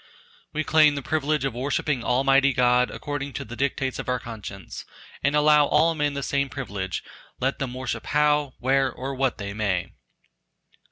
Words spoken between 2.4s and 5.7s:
God according to the dictates of our conscience, and allow